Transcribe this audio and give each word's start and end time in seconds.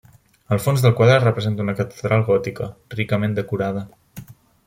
El 0.55 0.61
fons 0.61 0.83
del 0.85 0.95
quadre 0.99 1.17
representa 1.23 1.65
una 1.65 1.75
catedral 1.81 2.25
gòtica, 2.31 2.71
ricament 2.97 3.39
decorada. 3.43 3.85